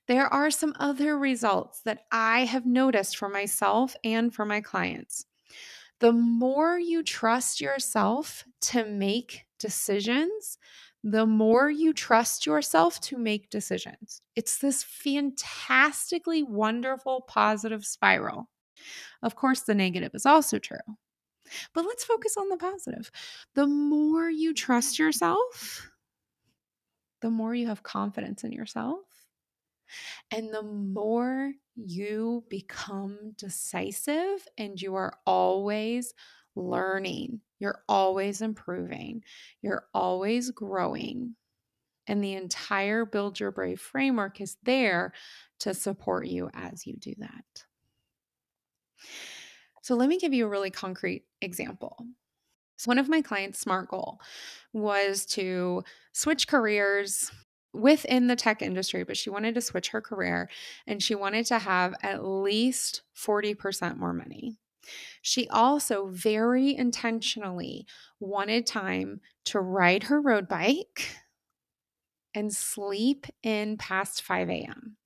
There 0.06 0.32
are 0.32 0.52
some 0.52 0.74
other 0.78 1.18
results 1.18 1.80
that 1.84 2.02
I 2.12 2.44
have 2.44 2.64
noticed 2.64 3.16
for 3.16 3.28
myself 3.28 3.96
and 4.04 4.32
for 4.32 4.44
my 4.44 4.60
clients. 4.60 5.26
The 5.98 6.12
more 6.12 6.78
you 6.78 7.02
trust 7.02 7.60
yourself 7.60 8.44
to 8.62 8.84
make 8.84 9.46
decisions, 9.58 10.58
the 11.02 11.26
more 11.26 11.70
you 11.70 11.92
trust 11.92 12.46
yourself 12.46 13.00
to 13.00 13.18
make 13.18 13.50
decisions. 13.50 14.22
It's 14.36 14.58
this 14.58 14.84
fantastically 14.84 16.44
wonderful 16.44 17.22
positive 17.22 17.84
spiral. 17.84 18.48
Of 19.22 19.34
course, 19.34 19.62
the 19.62 19.74
negative 19.74 20.12
is 20.14 20.26
also 20.26 20.58
true. 20.58 20.78
But 21.74 21.84
let's 21.84 22.04
focus 22.04 22.36
on 22.36 22.48
the 22.48 22.56
positive. 22.56 23.10
The 23.54 23.66
more 23.66 24.28
you 24.30 24.54
trust 24.54 24.98
yourself, 24.98 25.90
the 27.20 27.30
more 27.30 27.54
you 27.54 27.66
have 27.66 27.82
confidence 27.82 28.44
in 28.44 28.52
yourself, 28.52 29.00
and 30.30 30.52
the 30.52 30.62
more 30.62 31.52
you 31.74 32.44
become 32.48 33.32
decisive 33.36 34.46
and 34.56 34.80
you 34.80 34.94
are 34.94 35.14
always 35.26 36.12
learning, 36.54 37.40
you're 37.58 37.82
always 37.88 38.42
improving, 38.42 39.22
you're 39.62 39.86
always 39.94 40.50
growing. 40.50 41.34
And 42.06 42.24
the 42.24 42.34
entire 42.34 43.04
Build 43.04 43.38
Your 43.38 43.50
Brave 43.50 43.80
framework 43.80 44.40
is 44.40 44.56
there 44.62 45.12
to 45.60 45.74
support 45.74 46.26
you 46.26 46.50
as 46.54 46.86
you 46.86 46.96
do 46.96 47.14
that. 47.18 47.64
So, 49.82 49.94
let 49.94 50.08
me 50.08 50.18
give 50.18 50.32
you 50.32 50.46
a 50.46 50.48
really 50.48 50.70
concrete 50.70 51.24
example. 51.40 52.06
One 52.86 52.98
of 52.98 53.08
my 53.08 53.20
clients' 53.20 53.60
SMART 53.60 53.88
goal 53.88 54.20
was 54.72 55.26
to 55.26 55.82
switch 56.12 56.46
careers 56.46 57.30
within 57.72 58.26
the 58.26 58.36
tech 58.36 58.62
industry, 58.62 59.04
but 59.04 59.16
she 59.16 59.30
wanted 59.30 59.54
to 59.54 59.60
switch 59.60 59.88
her 59.90 60.00
career 60.00 60.48
and 60.86 61.02
she 61.02 61.14
wanted 61.14 61.46
to 61.46 61.58
have 61.58 61.94
at 62.02 62.24
least 62.24 63.02
40% 63.16 63.98
more 63.98 64.12
money. 64.12 64.58
She 65.22 65.48
also 65.48 66.06
very 66.06 66.74
intentionally 66.74 67.86
wanted 68.20 68.66
time 68.66 69.20
to 69.46 69.60
ride 69.60 70.04
her 70.04 70.20
road 70.20 70.48
bike 70.48 71.16
and 72.34 72.54
sleep 72.54 73.26
in 73.42 73.76
past 73.76 74.22
5 74.22 74.48
a.m. 74.48 74.96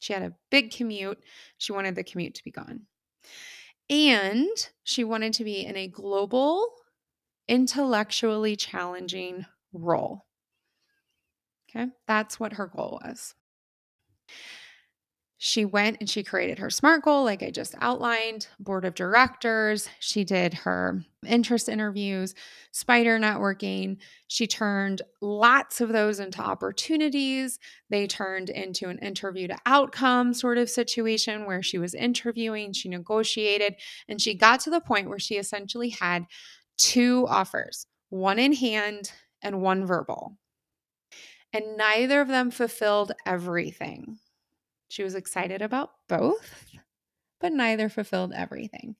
She 0.00 0.12
had 0.12 0.22
a 0.22 0.34
big 0.50 0.72
commute. 0.72 1.18
She 1.56 1.72
wanted 1.72 1.94
the 1.94 2.04
commute 2.04 2.34
to 2.34 2.44
be 2.44 2.50
gone. 2.50 2.82
And 3.90 4.48
she 4.84 5.04
wanted 5.04 5.32
to 5.34 5.44
be 5.44 5.64
in 5.64 5.76
a 5.76 5.88
global, 5.88 6.68
intellectually 7.48 8.56
challenging 8.56 9.46
role. 9.72 10.26
Okay, 11.70 11.88
that's 12.06 12.38
what 12.40 12.54
her 12.54 12.66
goal 12.66 13.00
was. 13.04 13.34
She 15.40 15.64
went 15.64 15.98
and 16.00 16.10
she 16.10 16.24
created 16.24 16.58
her 16.58 16.68
SMART 16.68 17.04
goal, 17.04 17.22
like 17.22 17.44
I 17.44 17.52
just 17.52 17.76
outlined, 17.80 18.48
board 18.58 18.84
of 18.84 18.96
directors. 18.96 19.88
She 20.00 20.24
did 20.24 20.52
her 20.52 21.04
interest 21.24 21.68
interviews, 21.68 22.34
spider 22.72 23.20
networking. 23.20 23.98
She 24.26 24.48
turned 24.48 25.02
lots 25.20 25.80
of 25.80 25.90
those 25.90 26.18
into 26.18 26.40
opportunities. 26.40 27.60
They 27.88 28.08
turned 28.08 28.50
into 28.50 28.88
an 28.88 28.98
interview 28.98 29.46
to 29.46 29.56
outcome 29.64 30.34
sort 30.34 30.58
of 30.58 30.68
situation 30.68 31.46
where 31.46 31.62
she 31.62 31.78
was 31.78 31.94
interviewing, 31.94 32.72
she 32.72 32.88
negotiated, 32.88 33.76
and 34.08 34.20
she 34.20 34.34
got 34.34 34.58
to 34.60 34.70
the 34.70 34.80
point 34.80 35.08
where 35.08 35.20
she 35.20 35.36
essentially 35.36 35.90
had 35.90 36.26
two 36.78 37.26
offers 37.28 37.86
one 38.10 38.38
in 38.38 38.54
hand 38.54 39.12
and 39.42 39.60
one 39.60 39.84
verbal. 39.84 40.38
And 41.52 41.76
neither 41.76 42.20
of 42.20 42.28
them 42.28 42.50
fulfilled 42.50 43.12
everything. 43.26 44.18
She 44.88 45.02
was 45.02 45.14
excited 45.14 45.62
about 45.62 45.90
both, 46.08 46.66
but 47.40 47.52
neither 47.52 47.88
fulfilled 47.88 48.32
everything. 48.34 48.96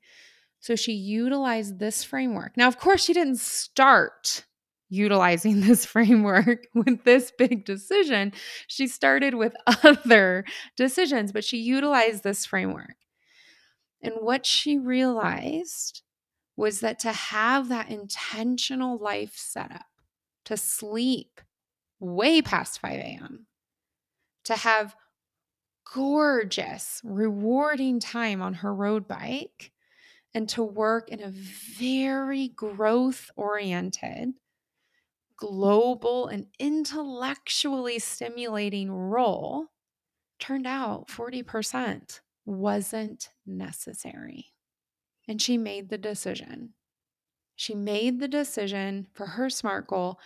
So 0.60 0.76
she 0.76 0.92
utilized 0.92 1.78
this 1.78 2.04
framework. 2.04 2.56
Now, 2.56 2.68
of 2.68 2.78
course, 2.78 3.04
she 3.04 3.12
didn't 3.12 3.38
start 3.38 4.44
utilizing 4.88 5.60
this 5.66 5.84
framework 5.84 6.66
with 6.74 7.04
this 7.04 7.32
big 7.36 7.64
decision. 7.64 8.32
She 8.66 8.86
started 8.86 9.34
with 9.34 9.54
other 9.84 10.44
decisions, 10.76 11.32
but 11.32 11.44
she 11.44 11.58
utilized 11.58 12.24
this 12.24 12.44
framework. 12.44 12.96
And 14.02 14.14
what 14.20 14.46
she 14.46 14.78
realized 14.78 16.02
was 16.58 16.80
that 16.80 16.98
to 16.98 17.12
have 17.12 17.68
that 17.68 17.88
intentional 17.88 18.98
life 18.98 19.34
set 19.36 19.70
up, 19.70 19.86
to 20.44 20.56
sleep 20.56 21.40
way 22.00 22.42
past 22.42 22.80
5 22.80 22.94
a.m., 22.94 23.46
to 24.42 24.56
have 24.56 24.96
gorgeous, 25.94 27.00
rewarding 27.04 28.00
time 28.00 28.42
on 28.42 28.54
her 28.54 28.74
road 28.74 29.06
bike 29.06 29.70
and 30.34 30.48
to 30.48 30.64
work 30.64 31.08
in 31.10 31.22
a 31.22 31.30
very 31.30 32.48
growth 32.48 33.30
oriented, 33.36 34.30
global, 35.36 36.26
and 36.26 36.46
intellectually 36.58 38.00
stimulating 38.00 38.90
role 38.90 39.66
turned 40.40 40.66
out 40.66 41.06
40% 41.06 42.20
wasn't 42.44 43.28
necessary. 43.46 44.54
And 45.28 45.40
she 45.40 45.58
made 45.58 45.90
the 45.90 45.98
decision. 45.98 46.70
She 47.54 47.74
made 47.74 48.18
the 48.18 48.28
decision 48.28 49.08
for 49.12 49.26
her 49.26 49.50
SMART 49.50 49.86
goal 49.86 50.18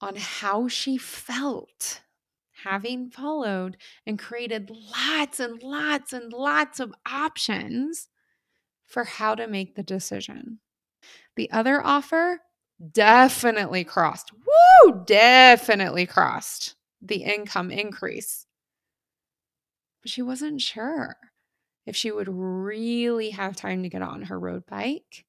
on 0.00 0.16
how 0.16 0.68
she 0.68 0.98
felt 0.98 2.02
having 2.64 3.10
followed 3.10 3.76
and 4.06 4.18
created 4.18 4.70
lots 4.70 5.40
and 5.40 5.62
lots 5.62 6.12
and 6.12 6.32
lots 6.32 6.80
of 6.80 6.92
options 7.06 8.08
for 8.84 9.04
how 9.04 9.34
to 9.34 9.46
make 9.46 9.74
the 9.74 9.82
decision. 9.82 10.58
The 11.34 11.50
other 11.50 11.80
offer 11.82 12.40
definitely 12.92 13.84
crossed, 13.84 14.32
woo, 14.32 15.02
definitely 15.06 16.06
crossed 16.06 16.74
the 17.00 17.22
income 17.24 17.70
increase. 17.70 18.46
But 20.02 20.10
she 20.10 20.20
wasn't 20.20 20.60
sure 20.60 21.16
if 21.86 21.96
she 21.96 22.10
would 22.10 22.28
really 22.28 23.30
have 23.30 23.56
time 23.56 23.82
to 23.82 23.88
get 23.88 24.02
on 24.02 24.22
her 24.22 24.38
road 24.38 24.64
bike 24.66 25.24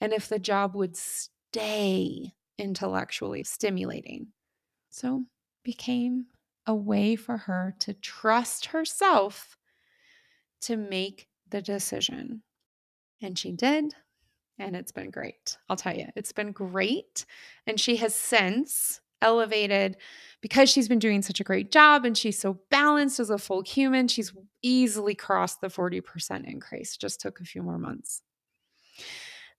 and 0.00 0.12
if 0.12 0.28
the 0.28 0.38
job 0.38 0.74
would 0.74 0.96
stay 0.96 2.34
intellectually 2.58 3.42
stimulating. 3.42 4.28
So 4.90 5.24
became 5.62 6.26
a 6.66 6.74
way 6.74 7.16
for 7.16 7.36
her 7.36 7.74
to 7.80 7.94
trust 7.94 8.66
herself 8.66 9.56
to 10.62 10.76
make 10.76 11.28
the 11.50 11.62
decision. 11.62 12.42
And 13.20 13.38
she 13.38 13.52
did. 13.52 13.94
And 14.58 14.76
it's 14.76 14.92
been 14.92 15.10
great. 15.10 15.56
I'll 15.68 15.76
tell 15.76 15.96
you, 15.96 16.06
it's 16.14 16.32
been 16.32 16.52
great. 16.52 17.26
And 17.66 17.78
she 17.78 17.96
has 17.96 18.14
since 18.14 19.00
elevated 19.24 19.96
because 20.40 20.68
she's 20.68 20.88
been 20.88 20.98
doing 20.98 21.22
such 21.22 21.40
a 21.40 21.44
great 21.44 21.72
job 21.72 22.04
and 22.04 22.16
she's 22.16 22.38
so 22.38 22.60
balanced 22.70 23.18
as 23.18 23.30
a 23.30 23.38
full 23.38 23.62
human. 23.62 24.06
She's 24.06 24.32
easily 24.62 25.14
crossed 25.14 25.60
the 25.60 25.68
40% 25.68 26.44
increase, 26.46 26.96
just 26.96 27.20
took 27.20 27.40
a 27.40 27.44
few 27.44 27.62
more 27.62 27.78
months. 27.78 28.22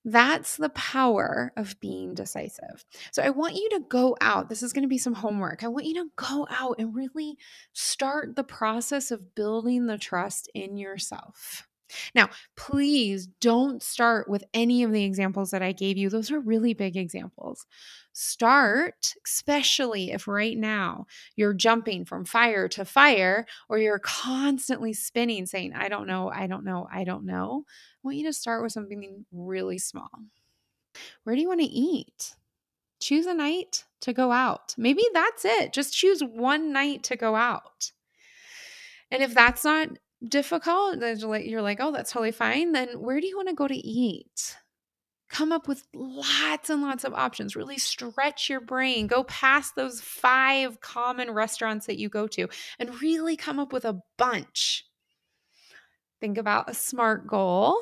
That's 0.08 0.58
the 0.58 0.70
power 0.70 1.52
of 1.58 1.80
being 1.80 2.14
decisive. 2.14 2.86
So 3.12 3.24
I 3.24 3.32
want 3.32 3.56
you 3.56 3.68
to 3.72 3.80
go 3.90 4.16
out. 4.22 4.50
This 4.50 4.62
is 4.62 4.72
going 4.72 4.84
to 4.84 4.88
be 4.88 5.00
some 5.00 5.16
homework. 5.16 5.64
I 5.64 5.68
want 5.68 5.88
you 5.88 5.96
to 5.96 6.10
go 6.16 6.46
out 6.52 6.76
and 6.78 6.96
really 6.96 7.40
start 7.74 8.36
the 8.36 8.44
process 8.44 9.10
of 9.10 9.34
building 9.34 9.88
the 9.88 9.98
trust 9.98 10.48
in 10.54 10.78
yourself. 10.78 11.68
Now, 12.14 12.30
please 12.56 13.28
don't 13.42 13.82
start 13.84 14.30
with 14.30 14.44
any 14.54 14.84
of 14.84 14.92
the 14.92 15.04
examples 15.04 15.52
that 15.52 15.62
I 15.62 15.72
gave 15.72 15.98
you. 15.98 16.10
Those 16.10 16.32
are 16.32 16.40
really 16.40 16.74
big 16.74 16.98
examples. 16.98 17.66
Start, 18.14 19.14
especially 19.26 20.12
if 20.12 20.28
right 20.28 20.58
now 20.58 21.06
you're 21.36 21.54
jumping 21.54 22.06
from 22.06 22.26
fire 22.26 22.68
to 22.70 22.86
fire 22.86 23.46
or 23.70 23.78
you're 23.78 24.00
constantly 24.00 24.94
spinning 24.94 25.46
saying, 25.46 25.74
I 25.74 25.90
don't 25.90 26.08
know, 26.08 26.32
I 26.32 26.48
don't 26.48 26.64
know, 26.64 26.88
I 26.92 27.04
don't 27.04 27.26
know. 27.26 27.66
I 27.68 28.00
want 28.04 28.18
you 28.18 28.26
to 28.26 28.34
start 28.34 28.64
with 28.64 28.72
something 28.72 29.26
really 29.32 29.78
small. 29.78 30.10
Where 31.24 31.36
do 31.36 31.42
you 31.42 31.48
want 31.48 31.62
to 31.62 31.68
eat? 31.68 32.36
Choose 33.02 33.26
a 33.26 33.34
night 33.34 33.84
to 34.02 34.14
go 34.14 34.32
out. 34.32 34.74
Maybe 34.78 35.04
that's 35.14 35.44
it. 35.44 35.74
Just 35.74 35.94
choose 35.94 36.22
one 36.22 36.72
night 36.72 37.04
to 37.04 37.16
go 37.16 37.36
out. 37.36 37.92
And 39.12 39.22
if 39.22 39.34
that's 39.34 39.64
not 39.64 39.90
difficult, 40.28 41.00
you're 41.00 41.62
like, 41.62 41.80
oh, 41.80 41.92
that's 41.92 42.12
totally 42.12 42.32
fine. 42.32 42.72
Then 42.72 43.00
where 43.00 43.20
do 43.20 43.28
you 43.28 43.36
want 43.36 43.50
to 43.50 43.56
go 43.56 43.68
to 43.68 43.76
eat? 43.76 44.58
Come 45.28 45.52
up 45.52 45.68
with 45.68 45.84
lots 45.94 46.70
and 46.70 46.82
lots 46.82 47.04
of 47.04 47.14
options. 47.14 47.56
Really 47.56 47.78
stretch 47.78 48.50
your 48.50 48.62
brain. 48.62 49.08
Go 49.08 49.24
past 49.24 49.76
those 49.76 50.00
five 50.00 50.80
common 50.82 51.32
restaurants 51.32 51.88
that 51.88 51.98
you 51.98 52.10
go 52.10 52.28
to 52.28 52.48
and 52.80 53.02
really 53.02 53.36
come 53.36 53.60
up 53.60 53.74
with 53.74 53.86
a 53.86 54.02
bunch. 54.18 54.86
Think 56.22 56.38
about 56.38 56.70
a 56.70 56.74
SMART 56.74 57.28
goal. 57.28 57.78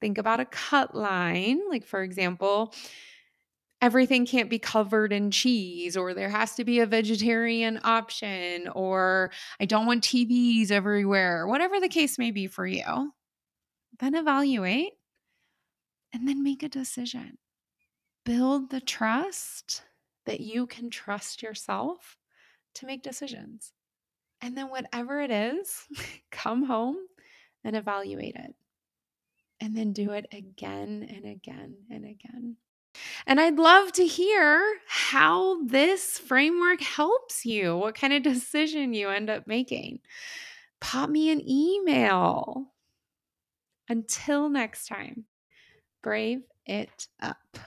Think 0.00 0.16
about 0.16 0.40
a 0.40 0.46
cut 0.46 0.94
line. 0.94 1.60
Like, 1.68 1.84
for 1.86 2.02
example, 2.02 2.74
everything 3.80 4.26
can't 4.26 4.50
be 4.50 4.58
covered 4.58 5.12
in 5.12 5.30
cheese 5.30 5.96
or 5.96 6.12
there 6.12 6.28
has 6.28 6.54
to 6.54 6.64
be 6.64 6.80
a 6.80 6.86
vegetarian 6.86 7.80
option 7.82 8.68
or 8.68 9.30
I 9.58 9.64
don't 9.64 9.86
want 9.86 10.04
TVs 10.04 10.70
everywhere, 10.70 11.46
whatever 11.46 11.80
the 11.80 11.88
case 11.88 12.18
may 12.18 12.30
be 12.30 12.46
for 12.46 12.66
you, 12.66 13.12
then 13.98 14.14
evaluate 14.14 14.92
and 16.12 16.28
then 16.28 16.42
make 16.42 16.62
a 16.62 16.68
decision. 16.68 17.38
Build 18.24 18.70
the 18.70 18.80
trust 18.80 19.82
that 20.26 20.40
you 20.40 20.66
can 20.66 20.90
trust 20.90 21.42
yourself 21.42 22.16
to 22.74 22.86
make 22.86 23.02
decisions. 23.02 23.72
And 24.42 24.56
then, 24.56 24.70
whatever 24.70 25.20
it 25.20 25.30
is, 25.30 25.86
come 26.30 26.64
home 26.64 26.96
and 27.64 27.76
evaluate 27.76 28.36
it. 28.36 28.54
And 29.60 29.76
then 29.76 29.92
do 29.92 30.12
it 30.12 30.26
again 30.32 31.06
and 31.08 31.30
again 31.30 31.74
and 31.90 32.04
again. 32.04 32.56
And 33.26 33.40
I'd 33.40 33.56
love 33.56 33.92
to 33.92 34.06
hear 34.06 34.78
how 34.86 35.62
this 35.64 36.18
framework 36.18 36.80
helps 36.80 37.44
you, 37.44 37.76
what 37.76 37.94
kind 37.94 38.12
of 38.12 38.22
decision 38.34 38.94
you 38.94 39.08
end 39.08 39.30
up 39.30 39.46
making. 39.46 40.00
Pop 40.80 41.10
me 41.10 41.30
an 41.30 41.42
email. 41.48 42.66
Until 43.88 44.48
next 44.48 44.86
time, 44.86 45.24
brave 46.02 46.42
it 46.64 47.08
up. 47.20 47.58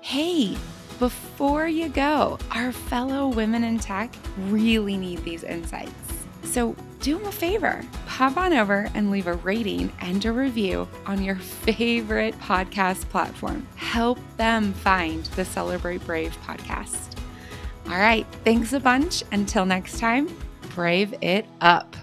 Hey, 0.00 0.56
before 0.98 1.68
you 1.68 1.88
go, 1.88 2.38
our 2.50 2.72
fellow 2.72 3.28
women 3.28 3.64
in 3.64 3.78
tech 3.78 4.12
really 4.48 4.96
need 4.96 5.22
these 5.24 5.44
insights. 5.44 6.11
So 6.44 6.76
do 7.00 7.18
them 7.18 7.26
a 7.26 7.32
favor 7.32 7.82
hop 8.06 8.36
on 8.36 8.52
over 8.52 8.88
and 8.94 9.10
leave 9.10 9.26
a 9.26 9.32
rating 9.34 9.90
and 10.00 10.24
a 10.24 10.30
review 10.30 10.86
on 11.06 11.24
your 11.24 11.36
favorite 11.36 12.38
podcast 12.40 13.08
platform. 13.08 13.66
Help 13.74 14.18
them 14.36 14.72
find 14.74 15.24
the 15.34 15.44
Celebrate 15.44 16.04
Brave 16.06 16.36
podcast. 16.46 17.18
All 17.86 17.98
right. 17.98 18.26
Thanks 18.44 18.74
a 18.74 18.80
bunch. 18.80 19.24
Until 19.32 19.64
next 19.64 19.98
time, 19.98 20.28
brave 20.74 21.14
it 21.22 21.46
up. 21.62 21.96